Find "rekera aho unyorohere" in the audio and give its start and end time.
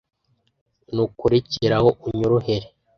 1.33-2.67